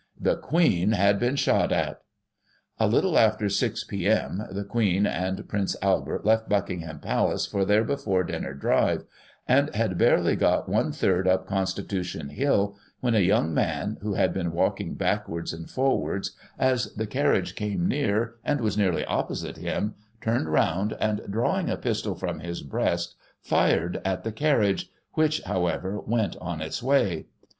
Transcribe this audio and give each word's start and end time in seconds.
—The 0.29 0.35
Queen 0.37 0.93
had 0.93 1.19
been 1.19 1.35
Shot 1.35 1.71
at!!! 1.71 2.01
A 2.79 2.87
little 2.87 3.19
after 3.19 3.49
6 3.49 3.83
p.m. 3.83 4.41
the 4.49 4.63
Queen 4.63 5.05
and 5.05 5.47
Prince 5.47 5.75
Albert 5.79 6.25
left 6.25 6.49
Buckingham 6.49 6.99
Palace 6.99 7.45
for 7.45 7.65
their 7.65 7.83
before 7.83 8.23
dinner 8.23 8.55
drive, 8.55 9.03
and 9.47 9.69
had 9.75 9.99
barely 9.99 10.35
got 10.35 10.67
one 10.67 10.91
third 10.91 11.27
up 11.27 11.47
Consti 11.47 11.83
tution 11.85 12.31
Hill, 12.31 12.75
when 13.01 13.13
a 13.13 13.19
young 13.19 13.53
man, 13.53 13.99
who 14.01 14.15
had 14.15 14.33
been 14.33 14.53
walking 14.53 14.95
back 14.95 15.29
wards 15.29 15.53
and 15.53 15.69
forwards, 15.69 16.31
as 16.57 16.91
the 16.95 17.05
carriage 17.05 17.53
came 17.53 17.87
near, 17.87 18.37
and 18.43 18.59
was 18.59 18.75
nearly 18.79 19.05
opposite 19.05 19.57
him, 19.57 19.93
turned 20.19 20.49
round, 20.49 20.93
and, 20.99 21.21
drawing 21.29 21.69
a 21.69 21.77
pistol 21.77 22.15
from 22.15 22.39
his 22.39 22.63
breast, 22.63 23.15
fired 23.39 24.01
at 24.03 24.23
the 24.23 24.31
carriage, 24.31 24.89
which, 25.13 25.43
however, 25.43 25.99
went 25.99 26.35
on 26.37 26.59
its 26.59 26.81
way. 26.81 27.27